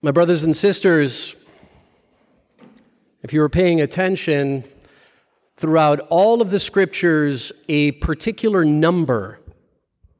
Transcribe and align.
My 0.00 0.12
brothers 0.12 0.44
and 0.44 0.56
sisters, 0.56 1.34
if 3.24 3.32
you 3.32 3.40
were 3.40 3.48
paying 3.48 3.80
attention, 3.80 4.62
throughout 5.56 5.98
all 6.08 6.40
of 6.40 6.52
the 6.52 6.60
scriptures, 6.60 7.50
a 7.68 7.90
particular 7.92 8.64
number 8.64 9.40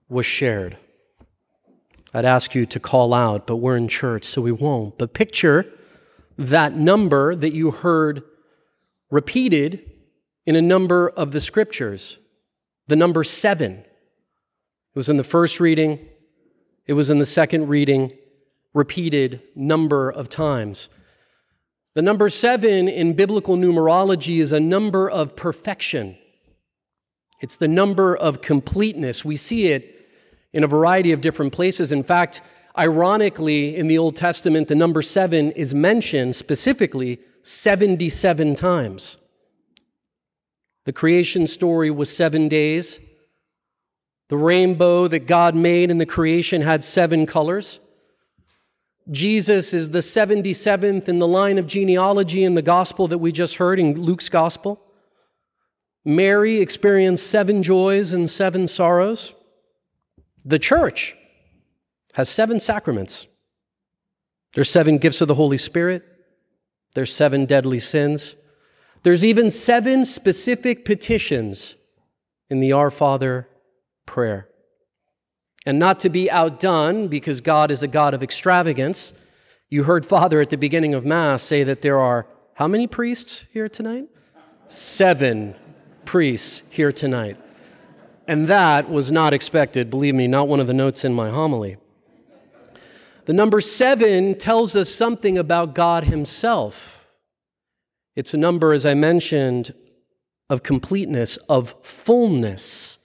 was 0.08 0.26
shared. 0.26 0.78
I'd 2.12 2.24
ask 2.24 2.56
you 2.56 2.66
to 2.66 2.80
call 2.80 3.14
out, 3.14 3.46
but 3.46 3.58
we're 3.58 3.76
in 3.76 3.86
church, 3.86 4.24
so 4.24 4.42
we 4.42 4.50
won't. 4.50 4.98
But 4.98 5.14
picture 5.14 5.64
that 6.36 6.74
number 6.74 7.36
that 7.36 7.54
you 7.54 7.70
heard 7.70 8.24
repeated 9.12 9.88
in 10.44 10.56
a 10.56 10.62
number 10.62 11.08
of 11.10 11.30
the 11.30 11.40
scriptures. 11.40 12.18
The 12.88 12.96
number 12.96 13.22
seven. 13.22 13.74
It 13.74 14.96
was 14.96 15.08
in 15.08 15.18
the 15.18 15.22
first 15.22 15.60
reading, 15.60 16.00
it 16.84 16.94
was 16.94 17.10
in 17.10 17.18
the 17.18 17.26
second 17.26 17.68
reading, 17.68 18.10
repeated 18.78 19.42
number 19.56 20.08
of 20.08 20.28
times. 20.28 20.88
The 21.94 22.02
number 22.02 22.30
seven 22.30 22.88
in 22.88 23.14
biblical 23.14 23.56
numerology 23.56 24.38
is 24.38 24.52
a 24.52 24.60
number 24.60 25.10
of 25.10 25.34
perfection. 25.34 26.16
It's 27.40 27.56
the 27.56 27.66
number 27.66 28.16
of 28.16 28.40
completeness. 28.40 29.24
We 29.24 29.34
see 29.34 29.72
it 29.72 30.06
in 30.52 30.62
a 30.62 30.68
variety 30.68 31.10
of 31.10 31.20
different 31.20 31.52
places. 31.52 31.90
In 31.90 32.04
fact, 32.04 32.40
ironically, 32.78 33.74
in 33.76 33.88
the 33.88 33.98
Old 33.98 34.14
Testament, 34.14 34.68
the 34.68 34.76
number 34.76 35.02
seven 35.02 35.50
is 35.52 35.74
mentioned 35.74 36.36
specifically 36.36 37.18
77 37.42 38.54
times. 38.54 39.16
The 40.84 40.92
creation 40.92 41.48
story 41.48 41.90
was 41.90 42.16
seven 42.16 42.48
days. 42.48 43.00
The 44.28 44.36
rainbow 44.36 45.08
that 45.08 45.26
God 45.26 45.56
made 45.56 45.90
in 45.90 45.98
the 45.98 46.06
creation 46.06 46.62
had 46.62 46.84
seven 46.84 47.26
colors. 47.26 47.80
Jesus 49.10 49.72
is 49.72 49.90
the 49.90 50.00
77th 50.00 51.08
in 51.08 51.18
the 51.18 51.26
line 51.26 51.58
of 51.58 51.66
genealogy 51.66 52.44
in 52.44 52.54
the 52.54 52.62
gospel 52.62 53.08
that 53.08 53.18
we 53.18 53.32
just 53.32 53.56
heard 53.56 53.78
in 53.78 53.98
Luke's 54.00 54.28
gospel. 54.28 54.82
Mary 56.04 56.60
experienced 56.60 57.26
seven 57.26 57.62
joys 57.62 58.12
and 58.12 58.30
seven 58.30 58.66
sorrows. 58.66 59.34
The 60.44 60.58
church 60.58 61.16
has 62.14 62.28
seven 62.28 62.60
sacraments. 62.60 63.26
There's 64.54 64.70
seven 64.70 64.98
gifts 64.98 65.20
of 65.20 65.28
the 65.28 65.34
Holy 65.34 65.58
Spirit. 65.58 66.04
There's 66.94 67.14
seven 67.14 67.46
deadly 67.46 67.78
sins. 67.78 68.36
There's 69.02 69.24
even 69.24 69.50
seven 69.50 70.04
specific 70.04 70.84
petitions 70.84 71.76
in 72.50 72.60
the 72.60 72.72
Our 72.72 72.90
Father 72.90 73.48
prayer. 74.06 74.48
And 75.66 75.78
not 75.78 76.00
to 76.00 76.08
be 76.08 76.30
outdone, 76.30 77.08
because 77.08 77.40
God 77.40 77.70
is 77.70 77.82
a 77.82 77.88
God 77.88 78.14
of 78.14 78.22
extravagance, 78.22 79.12
you 79.68 79.84
heard 79.84 80.06
Father 80.06 80.40
at 80.40 80.50
the 80.50 80.56
beginning 80.56 80.94
of 80.94 81.04
Mass 81.04 81.42
say 81.42 81.62
that 81.64 81.82
there 81.82 81.98
are 81.98 82.26
how 82.54 82.66
many 82.66 82.86
priests 82.86 83.44
here 83.52 83.68
tonight? 83.68 84.08
Seven 84.68 85.54
priests 86.04 86.62
here 86.70 86.90
tonight. 86.90 87.36
And 88.26 88.46
that 88.48 88.90
was 88.90 89.10
not 89.10 89.32
expected, 89.32 89.90
believe 89.90 90.14
me, 90.14 90.26
not 90.26 90.48
one 90.48 90.60
of 90.60 90.66
the 90.66 90.74
notes 90.74 91.04
in 91.04 91.14
my 91.14 91.30
homily. 91.30 91.76
The 93.26 93.32
number 93.32 93.60
seven 93.60 94.36
tells 94.38 94.74
us 94.74 94.88
something 94.88 95.36
about 95.38 95.74
God 95.74 96.04
Himself. 96.04 97.06
It's 98.16 98.34
a 98.34 98.38
number, 98.38 98.72
as 98.72 98.84
I 98.84 98.94
mentioned, 98.94 99.74
of 100.50 100.62
completeness, 100.62 101.36
of 101.48 101.74
fullness. 101.82 102.97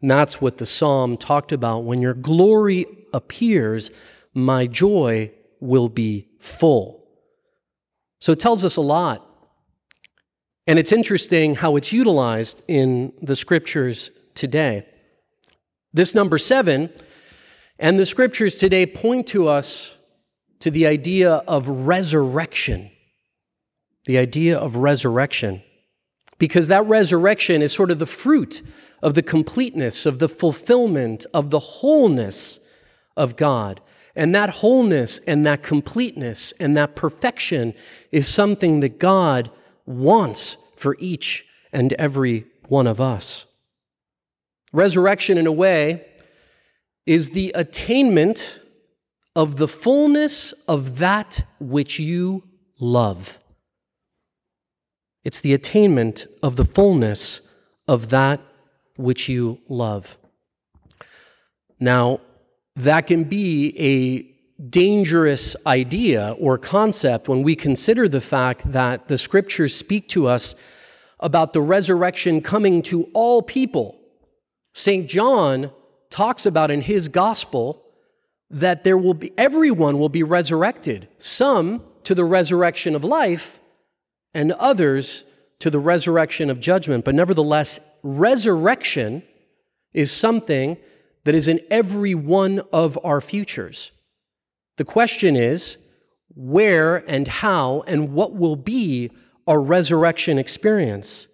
And 0.00 0.10
that's 0.10 0.40
what 0.40 0.58
the 0.58 0.66
psalm 0.66 1.16
talked 1.16 1.52
about. 1.52 1.84
When 1.84 2.00
your 2.00 2.14
glory 2.14 2.86
appears, 3.12 3.90
my 4.32 4.66
joy 4.66 5.32
will 5.60 5.88
be 5.88 6.28
full. 6.38 7.04
So 8.20 8.32
it 8.32 8.40
tells 8.40 8.64
us 8.64 8.76
a 8.76 8.80
lot. 8.80 9.24
And 10.66 10.78
it's 10.78 10.92
interesting 10.92 11.54
how 11.54 11.76
it's 11.76 11.92
utilized 11.92 12.62
in 12.68 13.12
the 13.22 13.34
scriptures 13.34 14.10
today. 14.34 14.86
This 15.92 16.14
number 16.14 16.38
seven 16.38 16.90
and 17.78 17.98
the 17.98 18.06
scriptures 18.06 18.56
today 18.56 18.84
point 18.86 19.26
to 19.28 19.48
us 19.48 19.96
to 20.60 20.70
the 20.70 20.86
idea 20.86 21.36
of 21.48 21.68
resurrection. 21.68 22.90
The 24.04 24.18
idea 24.18 24.58
of 24.58 24.76
resurrection. 24.76 25.62
Because 26.38 26.68
that 26.68 26.86
resurrection 26.86 27.62
is 27.62 27.72
sort 27.72 27.90
of 27.90 27.98
the 27.98 28.06
fruit 28.06 28.62
of 29.02 29.14
the 29.14 29.22
completeness, 29.22 30.06
of 30.06 30.18
the 30.18 30.28
fulfillment, 30.28 31.26
of 31.32 31.50
the 31.50 31.58
wholeness 31.58 32.60
of 33.16 33.36
God. 33.36 33.80
And 34.16 34.34
that 34.34 34.50
wholeness 34.50 35.20
and 35.26 35.46
that 35.46 35.62
completeness 35.62 36.52
and 36.58 36.76
that 36.76 36.96
perfection 36.96 37.74
is 38.10 38.26
something 38.26 38.80
that 38.80 38.98
God 38.98 39.50
wants 39.86 40.56
for 40.76 40.96
each 40.98 41.46
and 41.72 41.92
every 41.94 42.46
one 42.66 42.86
of 42.86 43.00
us. 43.00 43.44
Resurrection, 44.72 45.38
in 45.38 45.46
a 45.46 45.52
way, 45.52 46.04
is 47.06 47.30
the 47.30 47.52
attainment 47.54 48.60
of 49.34 49.56
the 49.56 49.68
fullness 49.68 50.52
of 50.66 50.98
that 50.98 51.44
which 51.60 51.98
you 51.98 52.42
love. 52.80 53.38
It's 55.24 55.40
the 55.40 55.54
attainment 55.54 56.26
of 56.42 56.56
the 56.56 56.64
fullness 56.64 57.40
of 57.86 58.10
that 58.10 58.40
which 58.98 59.28
you 59.28 59.58
love. 59.68 60.18
Now, 61.80 62.20
that 62.76 63.06
can 63.06 63.24
be 63.24 63.74
a 63.78 64.62
dangerous 64.62 65.56
idea 65.66 66.36
or 66.38 66.58
concept 66.58 67.28
when 67.28 67.42
we 67.42 67.54
consider 67.54 68.08
the 68.08 68.20
fact 68.20 68.72
that 68.72 69.08
the 69.08 69.16
scriptures 69.16 69.74
speak 69.74 70.08
to 70.08 70.26
us 70.26 70.54
about 71.20 71.52
the 71.52 71.60
resurrection 71.60 72.40
coming 72.40 72.82
to 72.82 73.08
all 73.14 73.40
people. 73.40 73.98
St. 74.74 75.08
John 75.08 75.70
talks 76.10 76.44
about 76.46 76.70
in 76.70 76.80
his 76.80 77.08
gospel 77.08 77.84
that 78.50 78.82
there 78.82 78.98
will 78.98 79.14
be 79.14 79.32
everyone 79.36 79.98
will 79.98 80.08
be 80.08 80.22
resurrected, 80.22 81.08
some 81.18 81.82
to 82.04 82.14
the 82.14 82.24
resurrection 82.24 82.94
of 82.94 83.04
life 83.04 83.60
and 84.34 84.52
others 84.52 85.24
to 85.60 85.70
the 85.70 85.78
resurrection 85.78 86.50
of 86.50 86.60
judgment. 86.60 87.04
But 87.04 87.14
nevertheless, 87.14 87.80
resurrection 88.02 89.22
is 89.92 90.10
something 90.10 90.76
that 91.24 91.34
is 91.34 91.48
in 91.48 91.60
every 91.70 92.14
one 92.14 92.62
of 92.72 92.98
our 93.04 93.20
futures. 93.20 93.90
The 94.76 94.84
question 94.84 95.36
is 95.36 95.76
where 96.34 96.98
and 97.10 97.26
how 97.26 97.82
and 97.86 98.12
what 98.12 98.34
will 98.34 98.56
be 98.56 99.10
our 99.46 99.60
resurrection 99.60 100.38
experience? 100.38 101.26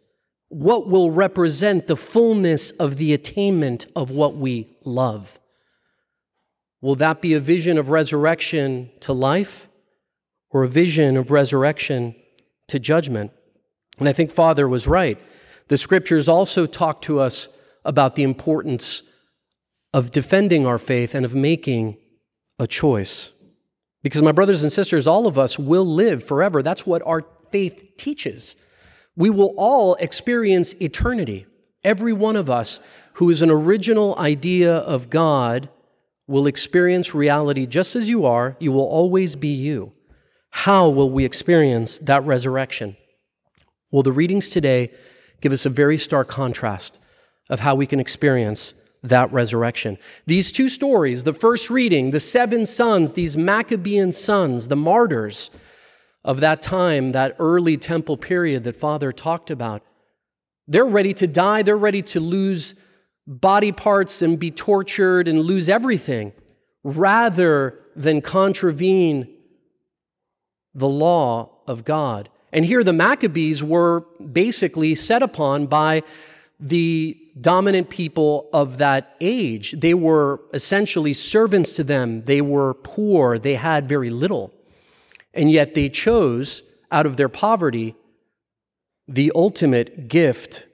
What 0.48 0.88
will 0.88 1.10
represent 1.10 1.88
the 1.88 1.96
fullness 1.96 2.70
of 2.70 2.96
the 2.96 3.12
attainment 3.12 3.86
of 3.96 4.10
what 4.10 4.36
we 4.36 4.76
love? 4.84 5.38
Will 6.80 6.94
that 6.96 7.20
be 7.20 7.34
a 7.34 7.40
vision 7.40 7.76
of 7.76 7.88
resurrection 7.88 8.90
to 9.00 9.12
life 9.12 9.68
or 10.50 10.62
a 10.62 10.68
vision 10.68 11.16
of 11.16 11.30
resurrection 11.30 12.14
to 12.68 12.78
judgment? 12.78 13.32
And 13.98 14.08
I 14.08 14.12
think 14.12 14.30
Father 14.30 14.68
was 14.68 14.86
right. 14.86 15.18
The 15.68 15.78
scriptures 15.78 16.28
also 16.28 16.66
talk 16.66 17.00
to 17.02 17.20
us 17.20 17.48
about 17.84 18.16
the 18.16 18.22
importance 18.22 19.02
of 19.92 20.10
defending 20.10 20.66
our 20.66 20.78
faith 20.78 21.14
and 21.14 21.24
of 21.24 21.34
making 21.34 21.96
a 22.58 22.66
choice. 22.66 23.30
Because, 24.02 24.20
my 24.22 24.32
brothers 24.32 24.62
and 24.62 24.72
sisters, 24.72 25.06
all 25.06 25.26
of 25.26 25.38
us 25.38 25.58
will 25.58 25.86
live 25.86 26.22
forever. 26.22 26.62
That's 26.62 26.86
what 26.86 27.02
our 27.06 27.24
faith 27.50 27.92
teaches. 27.96 28.56
We 29.16 29.30
will 29.30 29.54
all 29.56 29.94
experience 29.94 30.74
eternity. 30.74 31.46
Every 31.84 32.12
one 32.12 32.36
of 32.36 32.50
us 32.50 32.80
who 33.14 33.30
is 33.30 33.42
an 33.42 33.50
original 33.50 34.18
idea 34.18 34.76
of 34.76 35.08
God 35.08 35.70
will 36.26 36.46
experience 36.46 37.14
reality 37.14 37.66
just 37.66 37.94
as 37.94 38.08
you 38.08 38.26
are. 38.26 38.56
You 38.58 38.72
will 38.72 38.86
always 38.86 39.36
be 39.36 39.48
you. 39.48 39.92
How 40.50 40.88
will 40.88 41.10
we 41.10 41.24
experience 41.24 41.98
that 41.98 42.24
resurrection? 42.24 42.96
Well, 43.94 44.02
the 44.02 44.10
readings 44.10 44.48
today 44.48 44.90
give 45.40 45.52
us 45.52 45.64
a 45.64 45.70
very 45.70 45.98
stark 45.98 46.26
contrast 46.26 46.98
of 47.48 47.60
how 47.60 47.76
we 47.76 47.86
can 47.86 48.00
experience 48.00 48.74
that 49.04 49.32
resurrection. 49.32 49.98
These 50.26 50.50
two 50.50 50.68
stories, 50.68 51.22
the 51.22 51.32
first 51.32 51.70
reading, 51.70 52.10
the 52.10 52.18
seven 52.18 52.66
sons, 52.66 53.12
these 53.12 53.36
Maccabean 53.36 54.10
sons, 54.10 54.66
the 54.66 54.74
martyrs 54.74 55.48
of 56.24 56.40
that 56.40 56.60
time, 56.60 57.12
that 57.12 57.36
early 57.38 57.76
temple 57.76 58.16
period 58.16 58.64
that 58.64 58.76
Father 58.76 59.12
talked 59.12 59.48
about, 59.48 59.84
they're 60.66 60.84
ready 60.84 61.14
to 61.14 61.28
die, 61.28 61.62
they're 61.62 61.76
ready 61.76 62.02
to 62.02 62.18
lose 62.18 62.74
body 63.28 63.70
parts 63.70 64.22
and 64.22 64.40
be 64.40 64.50
tortured 64.50 65.28
and 65.28 65.38
lose 65.38 65.68
everything 65.68 66.32
rather 66.82 67.78
than 67.94 68.20
contravene 68.20 69.28
the 70.74 70.88
law 70.88 71.60
of 71.68 71.84
God. 71.84 72.28
And 72.54 72.64
here 72.64 72.84
the 72.84 72.92
Maccabees 72.92 73.62
were 73.62 74.04
basically 74.32 74.94
set 74.94 75.22
upon 75.22 75.66
by 75.66 76.04
the 76.60 77.20
dominant 77.40 77.90
people 77.90 78.48
of 78.52 78.78
that 78.78 79.16
age. 79.20 79.72
They 79.72 79.92
were 79.92 80.40
essentially 80.54 81.12
servants 81.12 81.72
to 81.72 81.84
them. 81.84 82.24
They 82.24 82.40
were 82.40 82.74
poor. 82.74 83.38
They 83.38 83.56
had 83.56 83.88
very 83.88 84.08
little. 84.08 84.54
And 85.34 85.50
yet 85.50 85.74
they 85.74 85.88
chose, 85.88 86.62
out 86.92 87.06
of 87.06 87.16
their 87.16 87.28
poverty, 87.28 87.96
the 89.08 89.32
ultimate 89.34 90.06
gift 90.06 90.66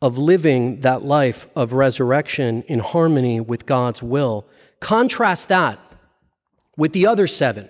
of 0.00 0.18
living 0.18 0.80
that 0.82 1.02
life 1.02 1.48
of 1.56 1.72
resurrection 1.72 2.62
in 2.68 2.78
harmony 2.78 3.40
with 3.40 3.66
God's 3.66 4.04
will. 4.04 4.46
Contrast 4.78 5.48
that 5.48 5.80
with 6.76 6.92
the 6.92 7.08
other 7.08 7.26
seven. 7.26 7.68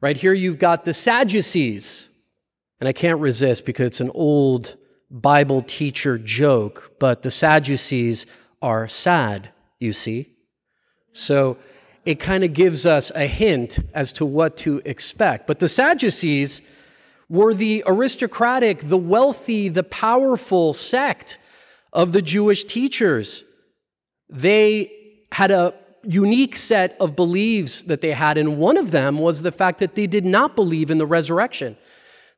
Right 0.00 0.16
here, 0.16 0.32
you've 0.32 0.58
got 0.58 0.84
the 0.84 0.94
Sadducees. 0.94 2.06
And 2.80 2.88
I 2.88 2.92
can't 2.92 3.20
resist 3.20 3.66
because 3.66 3.86
it's 3.86 4.00
an 4.00 4.10
old 4.14 4.76
Bible 5.10 5.60
teacher 5.60 6.16
joke, 6.16 6.94
but 6.98 7.22
the 7.22 7.30
Sadducees 7.30 8.24
are 8.62 8.88
sad, 8.88 9.50
you 9.78 9.92
see. 9.92 10.32
So 11.12 11.58
it 12.06 12.20
kind 12.20 12.44
of 12.44 12.54
gives 12.54 12.86
us 12.86 13.12
a 13.14 13.26
hint 13.26 13.80
as 13.92 14.12
to 14.14 14.24
what 14.24 14.56
to 14.58 14.80
expect. 14.86 15.46
But 15.46 15.58
the 15.58 15.68
Sadducees 15.68 16.62
were 17.28 17.52
the 17.52 17.82
aristocratic, 17.86 18.88
the 18.88 18.96
wealthy, 18.96 19.68
the 19.68 19.82
powerful 19.84 20.72
sect 20.72 21.38
of 21.92 22.12
the 22.12 22.22
Jewish 22.22 22.64
teachers. 22.64 23.44
They 24.30 24.90
had 25.32 25.50
a 25.50 25.74
unique 26.02 26.56
set 26.56 26.96
of 27.00 27.16
beliefs 27.16 27.82
that 27.82 28.00
they 28.00 28.12
had, 28.12 28.38
and 28.38 28.58
one 28.58 28.76
of 28.76 28.90
them 28.90 29.18
was 29.18 29.42
the 29.42 29.52
fact 29.52 29.78
that 29.78 29.94
they 29.94 30.06
did 30.06 30.24
not 30.24 30.56
believe 30.56 30.90
in 30.90 30.98
the 30.98 31.06
resurrection. 31.06 31.76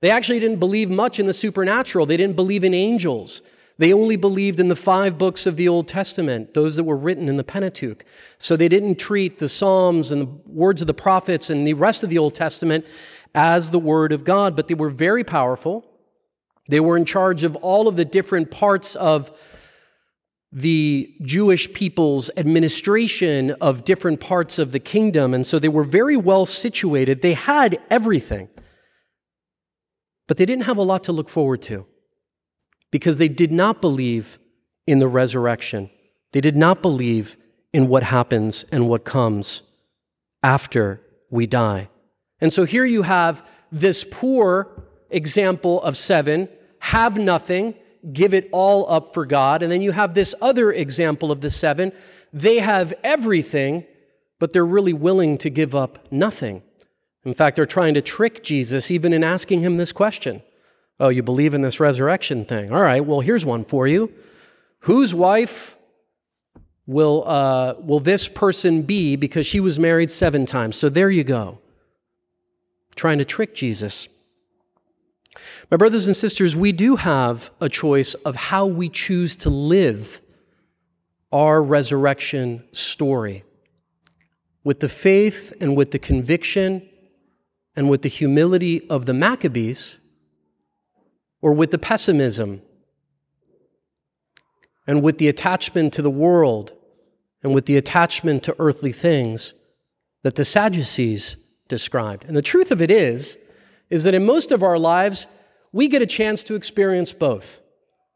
They 0.01 0.11
actually 0.11 0.41
didn't 0.41 0.59
believe 0.59 0.91
much 0.91 1.21
in 1.21 1.27
the 1.27 1.33
supernatural, 1.33 2.07
they 2.07 2.17
didn't 2.17 2.37
believe 2.37 2.65
in 2.65 2.75
angels. 2.75 3.43
They 3.79 3.93
only 3.93 4.17
believed 4.17 4.61
in 4.61 4.69
the 4.69 4.77
five 4.77 5.17
books 5.17 5.47
of 5.47 5.57
the 5.57 5.67
Old 5.67 5.89
Testament, 5.89 6.55
those 6.55 6.77
that 6.77 6.85
were 6.85 6.97
written 6.97 7.29
in 7.29 7.37
the 7.37 7.43
Pentateuch. 7.43 8.05
So 8.39 8.55
they 8.55 8.69
didn't 8.69 8.97
treat 8.97 9.39
the 9.39 9.49
Psalms 9.49 10.13
and 10.13 10.23
the 10.23 10.29
words 10.47 10.83
of 10.83 10.87
the 10.87 10.95
prophets 10.95 11.49
and 11.49 11.67
the 11.67 11.75
rest 11.75 12.03
of 12.03 12.11
the 12.11 12.19
Old 12.19 12.35
Testament 12.35 12.85
as 13.35 13.71
the 13.71 13.79
Word 13.79 14.13
of 14.13 14.25
God, 14.25 14.55
but 14.55 14.69
they 14.69 14.75
were 14.75 14.91
very 14.91 15.25
powerful. 15.25 15.87
They 16.69 16.81
were 16.81 16.97
in 16.97 17.05
charge 17.05 17.45
of 17.45 17.57
all 17.57 17.89
of 17.89 17.97
the 17.97 18.05
different 18.05 18.51
parts 18.51 18.95
of 18.95 19.33
the 20.53 21.15
Jewish 21.23 21.73
people's 21.73 22.31
administration 22.37 23.53
of 23.53 23.85
different 23.85 24.21
parts 24.21 24.59
of 24.59 24.73
the 24.73 24.79
kingdom. 24.79 25.33
And 25.33 25.47
so 25.47 25.59
they 25.59 25.69
were 25.69 25.85
very 25.85 26.17
well 26.17 26.45
situated. 26.45 27.23
They 27.23 27.35
had 27.35 27.79
everything. 27.91 28.49
But 30.29 30.37
they 30.37 30.45
didn't 30.45 30.65
have 30.65 30.77
a 30.77 30.83
lot 30.83 31.05
to 31.05 31.13
look 31.13 31.29
forward 31.29 31.63
to 31.63 31.87
because 32.91 33.19
they 33.19 33.29
did 33.29 33.51
not 33.51 33.81
believe 33.81 34.39
in 34.87 34.99
the 34.99 35.09
resurrection. 35.09 35.91
They 36.33 36.41
did 36.41 36.57
not 36.57 36.83
believe 36.83 37.37
in 37.73 37.89
what 37.89 38.03
happens 38.03 38.65
and 38.71 38.89
what 38.89 39.05
comes 39.05 39.63
after 40.43 41.01
we 41.31 41.47
die. 41.47 41.89
And 42.41 42.53
so 42.53 42.65
here 42.65 42.85
you 42.85 43.03
have 43.03 43.47
this 43.71 44.05
poor 44.11 44.69
example 45.11 45.83
of 45.83 45.97
seven 45.97 46.49
have 46.81 47.17
nothing, 47.17 47.75
give 48.13 48.35
it 48.35 48.49
all 48.53 48.91
up 48.91 49.15
for 49.15 49.27
God. 49.27 49.63
And 49.63 49.71
then 49.71 49.83
you 49.83 49.93
have 49.93 50.15
this 50.15 50.35
other 50.41 50.73
example 50.73 51.31
of 51.31 51.41
the 51.41 51.51
seven. 51.51 51.93
They 52.33 52.59
have 52.59 52.95
everything, 53.05 53.85
but 54.39 54.53
they're 54.53 54.67
really 54.67 54.93
willing 54.93 55.39
to 55.39 55.51
give 55.51 55.75
up 55.75 56.11
nothing. 56.11 56.63
In 57.25 57.35
fact, 57.35 57.57
they're 57.57 57.67
trying 57.67 57.95
to 57.95 58.03
trick 58.03 58.43
Jesus 58.43 58.91
even 58.91 59.13
in 59.13 59.23
asking 59.23 59.61
him 59.61 59.77
this 59.77 59.93
question. 59.93 60.43
Oh, 60.99 61.09
you 61.09 61.23
believe 61.23 61.55
in 61.55 61.63
this 61.63 61.79
resurrection 61.81 62.45
thing? 62.45 62.73
All 62.73 62.83
right, 62.83 63.05
well, 63.05 63.21
here's 63.21 63.45
one 63.45 63.65
for 63.65 63.87
you. 63.87 64.13
Whose 64.81 65.15
wife 65.15 65.77
will, 66.87 67.23
uh, 67.27 67.75
will 67.79 68.01
this 68.01 68.27
person 68.27 68.83
be 68.83 69.17
because 69.17 69.47
she 69.47 69.61
was 69.61 69.79
married 69.79 70.11
seven 70.11 70.47
times? 70.47 70.77
So 70.77 70.89
there 70.89 71.11
you 71.11 71.25
go 71.25 71.59
trying 72.95 73.19
to 73.19 73.25
trick 73.25 73.55
Jesus. 73.55 74.09
My 75.71 75.77
brothers 75.77 76.07
and 76.07 76.17
sisters, 76.17 76.55
we 76.55 76.73
do 76.73 76.97
have 76.97 77.51
a 77.61 77.69
choice 77.69 78.15
of 78.15 78.37
how 78.37 78.67
we 78.67 78.89
choose 78.89 79.37
to 79.37 79.51
live 79.51 80.21
our 81.33 81.63
resurrection 81.63 82.65
story 82.73 83.45
with 84.65 84.81
the 84.81 84.89
faith 84.89 85.53
and 85.61 85.77
with 85.77 85.91
the 85.91 85.99
conviction 85.99 86.89
and 87.75 87.89
with 87.89 88.03
the 88.03 88.09
humility 88.09 88.89
of 88.91 89.07
the 89.07 89.15
Maccabees, 89.15 89.97
or 91.41 91.53
with 91.53 91.71
the 91.71 91.79
pessimism 91.79 92.63
and 94.87 95.03
with 95.03 95.19
the 95.19 95.29
attachment 95.29 95.93
to 95.95 96.03
the 96.03 96.11
world 96.11 96.73
and 97.43 97.55
with 97.55 97.67
the 97.67 97.77
attachment 97.77 98.43
to 98.45 98.55
earthly 98.59 98.93
things 98.93 99.55
that 100.23 100.37
the 100.37 100.45
Sadducees 100.45 101.37
described. 101.67 102.25
And 102.27 102.37
the 102.37 102.43
truth 102.43 102.71
of 102.71 102.81
it 102.81 102.91
is, 102.91 103.37
is 103.93 104.05
that 104.05 104.15
in 104.15 104.25
most 104.25 104.51
of 104.53 104.63
our 104.63 104.79
lives, 104.79 105.27
we 105.71 105.87
get 105.87 106.01
a 106.01 106.07
chance 106.07 106.43
to 106.43 106.55
experience 106.55 107.13
both 107.13 107.61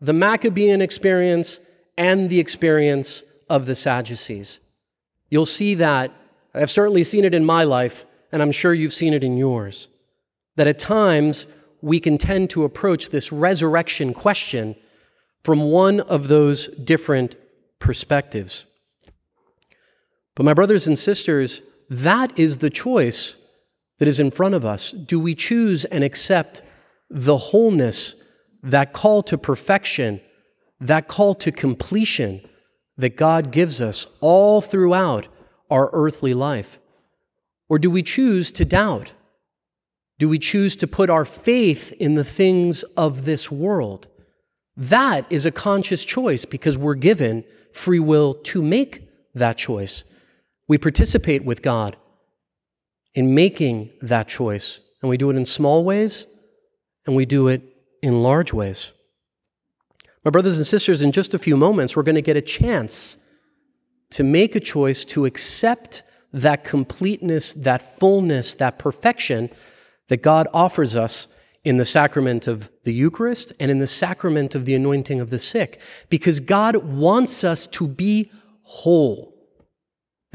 the 0.01 0.15
Maccabean 0.15 0.81
experience 0.81 1.61
and 1.99 2.31
the 2.31 2.41
experience 2.41 3.23
of 3.51 3.67
the 3.67 3.75
Sadducees. 3.75 4.59
You'll 5.29 5.45
see 5.45 5.75
that, 5.75 6.13
I've 6.55 6.71
certainly 6.71 7.05
seen 7.05 7.27
it 7.27 7.35
in 7.35 7.45
my 7.45 7.65
life, 7.65 8.07
and 8.33 8.43
I'm 8.43 8.53
sure 8.53 8.73
you've 8.73 8.95
seen 8.95 9.13
it 9.13 9.23
in 9.23 9.37
yours, 9.37 9.89
that 10.57 10.67
at 10.67 10.79
times 10.79 11.47
we 11.83 12.01
can 12.01 12.17
tend 12.17 12.49
to 12.51 12.65
approach 12.65 13.11
this 13.11 13.31
resurrection 13.31 14.15
question 14.15 14.77
from 15.45 15.61
one 15.61 16.01
of 16.01 16.29
those 16.29 16.69
different 16.69 17.37
perspectives. 17.79 18.65
But, 20.35 20.45
my 20.45 20.55
brothers 20.55 20.87
and 20.87 20.99
sisters, 20.99 21.61
that 21.91 22.39
is 22.39 22.59
the 22.59 22.71
choice 22.71 23.37
that 23.99 24.09
is 24.09 24.21
in 24.21 24.31
front 24.31 24.55
of 24.55 24.65
us? 24.65 24.91
Do 24.91 25.19
we 25.19 25.35
choose 25.35 25.85
and 25.87 26.05
accept 26.05 26.63
the 27.09 27.37
wholeness, 27.37 28.17
that 28.63 28.93
call 28.93 29.23
to 29.25 29.39
perfection, 29.39 30.21
that 30.81 31.09
call 31.09 31.35
to 31.35 31.53
completion 31.53 32.41
that 32.97 33.17
God 33.17 33.51
gives 33.51 33.81
us 33.81 34.07
all 34.21 34.61
throughout 34.61 35.29
our 35.71 35.91
earthly 35.93 36.35
life? 36.35 36.79
Or 37.69 37.79
do 37.79 37.91
we 37.91 38.03
choose 38.03 38.53
to 38.53 38.65
doubt? 38.65 39.13
Do 40.19 40.29
we 40.29 40.39
choose 40.39 40.77
to 40.77 40.87
put 40.87 41.11
our 41.11 41.25
faith 41.25 41.93
in 41.93 42.15
the 42.15 42.25
things 42.25 42.83
of 42.97 43.25
this 43.25 43.51
world? 43.51 44.09
That 44.77 45.27
is 45.31 45.47
a 45.47 45.51
conscious 45.51 46.05
choice 46.05 46.45
because 46.45 46.79
we're 46.79 46.95
given 46.95 47.45
free 47.73 47.99
will 47.99 48.35
to 48.35 48.63
make 48.63 49.09
that 49.35 49.59
choice. 49.59 50.05
We 50.69 50.79
participate 50.79 51.45
with 51.45 51.63
God 51.63 51.97
in 53.17 53.35
making 53.35 53.91
that 54.03 54.29
choice. 54.29 54.79
And 55.03 55.09
we 55.11 55.17
do 55.17 55.31
it 55.31 55.37
in 55.37 55.45
small 55.45 55.83
ways 55.83 56.27
and 57.07 57.17
we 57.17 57.25
do 57.25 57.49
it 57.49 57.63
in 58.03 58.23
large 58.23 58.53
ways. 58.53 58.93
My 60.25 60.31
brothers 60.31 60.59
and 60.59 60.67
sisters, 60.67 61.03
in 61.03 61.13
just 61.13 61.35
a 61.35 61.39
few 61.39 61.57
moments, 61.57 61.97
we're 61.97 62.03
going 62.03 62.17
to 62.17 62.23
get 62.23 62.37
a 62.37 62.43
chance 62.43 63.17
to 64.11 64.23
make 64.23 64.55
a 64.55 64.61
choice 64.61 65.05
to 65.07 65.25
accept 65.25 66.03
that 66.33 66.63
completeness, 66.63 67.55
that 67.55 67.99
fullness, 67.99 68.55
that 68.57 68.79
perfection 68.79 69.51
that 70.09 70.19
God 70.19 70.47
offers 70.53 70.95
us 70.95 71.29
in 71.65 71.79
the 71.79 71.85
sacrament 71.85 72.47
of 72.47 72.69
the 72.85 72.93
Eucharist 72.93 73.53
and 73.59 73.71
in 73.71 73.79
the 73.79 73.87
sacrament 73.87 74.55
of 74.55 74.67
the 74.67 74.75
anointing 74.75 75.21
of 75.21 75.31
the 75.31 75.39
sick, 75.39 75.81
because 76.11 76.39
God 76.39 76.77
wants 76.77 77.43
us 77.43 77.67
to 77.69 77.89
be 77.89 78.31
whole. 78.63 79.36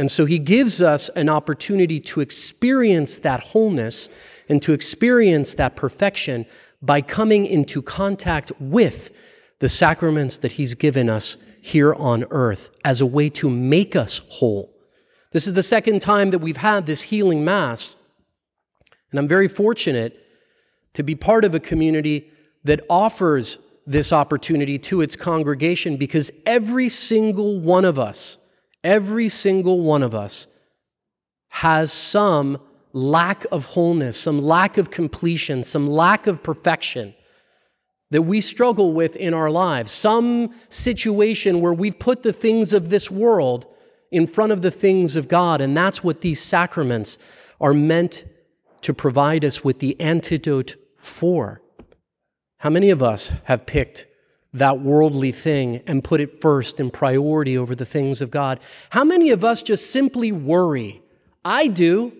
And 0.02 0.10
so 0.10 0.26
he 0.26 0.40
gives 0.40 0.82
us 0.82 1.10
an 1.10 1.30
opportunity 1.30 2.00
to 2.00 2.22
experience 2.22 3.20
that 3.20 3.40
wholeness 3.40 4.10
and 4.50 4.60
to 4.64 4.74
experience 4.74 5.54
that 5.54 5.76
perfection 5.76 6.48
by 6.82 7.02
coming 7.02 7.46
into 7.46 7.84
contact 7.84 8.52
with 8.60 9.12
the 9.60 9.70
sacraments 9.70 10.40
that 10.40 10.54
he's 10.54 10.74
given 10.74 11.08
us 11.08 11.38
here 11.62 11.94
on 11.94 12.26
earth 12.32 12.72
as 12.84 13.00
a 13.00 13.06
way 13.06 13.30
to 13.30 13.48
make 13.48 13.96
us 13.96 14.22
whole. 14.28 14.76
This 15.34 15.46
is 15.46 15.54
the 15.54 15.62
second 15.62 16.02
time 16.02 16.32
that 16.32 16.40
we've 16.40 16.58
had 16.58 16.88
this 16.88 17.04
healing 17.04 17.46
mass. 17.46 17.94
And 19.12 19.20
I'm 19.20 19.28
very 19.28 19.48
fortunate 19.48 20.18
to 20.96 21.04
be 21.04 21.14
part 21.14 21.46
of 21.46 21.54
a 21.54 21.60
community 21.60 22.32
that 22.64 22.84
offers 22.90 23.60
this 23.86 24.12
opportunity 24.12 24.80
to 24.80 25.02
its 25.02 25.16
congregation 25.16 25.96
because 25.96 26.32
every 26.48 26.90
single 26.90 27.60
one 27.60 27.86
of 27.86 28.00
us 28.00 28.40
Every 28.84 29.30
single 29.30 29.82
one 29.82 30.04
of 30.04 30.16
us 30.16 30.48
has 31.50 31.92
some 31.92 32.60
lack 32.94 33.46
of 33.52 33.66
wholeness, 33.66 34.18
some 34.18 34.40
lack 34.40 34.78
of 34.78 34.90
completion, 34.90 35.64
some 35.64 35.88
lack 35.88 36.28
of 36.28 36.44
perfection 36.44 37.14
that 38.10 38.24
we 38.24 38.42
struggle 38.42 38.92
with 38.92 39.16
in 39.16 39.34
our 39.34 39.50
lives, 39.50 39.92
some 39.92 40.54
situation 40.70 41.62
where 41.62 41.74
we've 41.74 41.98
put 41.98 42.24
the 42.24 42.34
things 42.34 42.74
of 42.74 42.90
this 42.90 43.10
world 43.10 43.66
in 44.12 44.28
front 44.28 44.52
of 44.52 44.62
the 44.62 44.72
things 44.72 45.16
of 45.16 45.28
God. 45.28 45.62
And 45.62 45.76
that's 45.76 46.04
what 46.04 46.22
these 46.22 46.42
sacraments 46.42 47.18
are 47.62 47.74
meant 47.74 48.26
to 48.82 48.94
provide 48.94 49.46
us 49.46 49.64
with 49.64 49.80
the 49.80 50.00
antidote 50.02 50.76
for. 50.98 51.62
How 52.58 52.70
many 52.70 52.90
of 52.90 53.02
us 53.02 53.32
have 53.46 53.66
picked 53.66 54.08
that 54.54 54.80
worldly 54.82 55.32
thing 55.32 55.82
and 55.88 56.04
put 56.04 56.20
it 56.20 56.42
first 56.42 56.80
in 56.80 56.92
priority 56.92 57.58
over 57.58 57.74
the 57.74 57.86
things 57.86 58.22
of 58.22 58.32
God. 58.32 58.60
How 58.90 59.04
many 59.04 59.30
of 59.32 59.44
us 59.44 59.64
just 59.64 59.92
simply 59.92 60.32
worry? 60.32 61.02
I 61.46 61.68
do. 61.68 62.14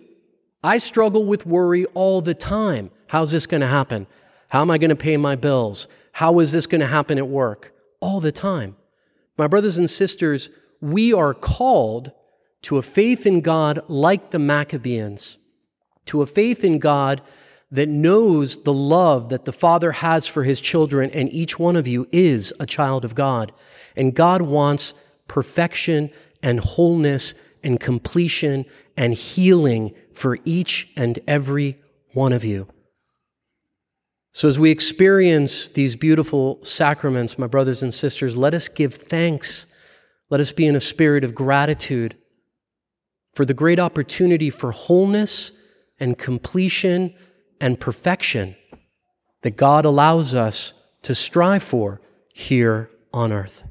I 0.64 0.78
struggle 0.78 1.24
with 1.24 1.44
worry 1.44 1.84
all 1.86 2.20
the 2.20 2.34
time. 2.34 2.90
How's 3.08 3.32
this 3.32 3.46
going 3.46 3.60
to 3.60 3.66
happen? 3.66 4.06
How 4.48 4.62
am 4.62 4.70
I 4.70 4.78
going 4.78 4.90
to 4.90 4.96
pay 4.96 5.16
my 5.16 5.36
bills? 5.36 5.88
How 6.12 6.38
is 6.38 6.52
this 6.52 6.66
going 6.66 6.80
to 6.80 6.86
happen 6.86 7.18
at 7.18 7.28
work? 7.28 7.74
All 8.00 8.20
the 8.20 8.32
time. 8.32 8.76
My 9.36 9.46
brothers 9.46 9.78
and 9.78 9.90
sisters, 9.90 10.50
we 10.80 11.12
are 11.12 11.34
called 11.34 12.12
to 12.62 12.78
a 12.78 12.82
faith 12.82 13.26
in 13.26 13.40
God 13.40 13.82
like 13.88 14.30
the 14.30 14.38
Maccabeans, 14.38 15.36
to 16.06 16.22
a 16.22 16.26
faith 16.26 16.64
in 16.64 16.78
God 16.78 17.22
that 17.72 17.88
knows 17.88 18.62
the 18.64 18.72
love 18.72 19.30
that 19.30 19.46
the 19.46 19.52
Father 19.52 19.92
has 19.92 20.26
for 20.26 20.44
his 20.44 20.60
children, 20.60 21.10
and 21.10 21.32
each 21.32 21.58
one 21.58 21.74
of 21.74 21.88
you 21.88 22.06
is 22.12 22.52
a 22.60 22.66
child 22.66 23.02
of 23.04 23.14
God. 23.14 23.50
And 23.96 24.14
God 24.14 24.42
wants 24.42 24.92
perfection 25.26 26.10
and 26.42 26.60
wholeness 26.60 27.34
and 27.64 27.80
completion 27.80 28.66
and 28.96 29.14
healing 29.14 29.94
for 30.12 30.38
each 30.44 30.90
and 30.98 31.18
every 31.26 31.78
one 32.12 32.32
of 32.32 32.44
you. 32.44 32.68
So, 34.34 34.48
as 34.48 34.58
we 34.58 34.70
experience 34.70 35.68
these 35.68 35.96
beautiful 35.96 36.58
sacraments, 36.62 37.38
my 37.38 37.46
brothers 37.46 37.82
and 37.82 37.92
sisters, 37.92 38.36
let 38.36 38.54
us 38.54 38.68
give 38.68 38.94
thanks. 38.94 39.66
Let 40.28 40.40
us 40.40 40.52
be 40.52 40.66
in 40.66 40.76
a 40.76 40.80
spirit 40.80 41.24
of 41.24 41.34
gratitude 41.34 42.16
for 43.34 43.44
the 43.46 43.54
great 43.54 43.78
opportunity 43.78 44.50
for 44.50 44.72
wholeness 44.72 45.52
and 45.98 46.18
completion 46.18 47.14
and 47.62 47.80
perfection 47.80 48.56
that 49.42 49.56
God 49.56 49.84
allows 49.84 50.34
us 50.34 50.74
to 51.02 51.14
strive 51.14 51.62
for 51.62 52.00
here 52.34 52.90
on 53.12 53.32
earth. 53.32 53.64